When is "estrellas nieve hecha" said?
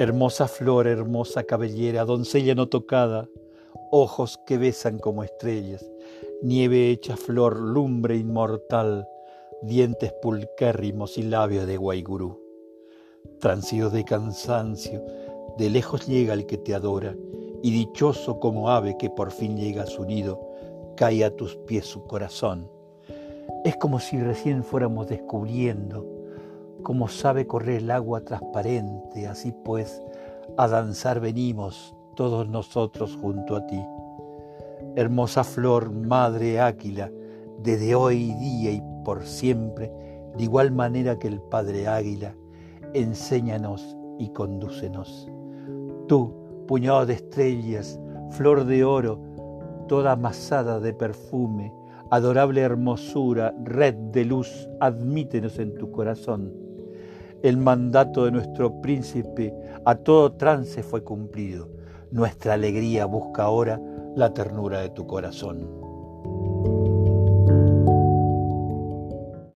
5.24-7.16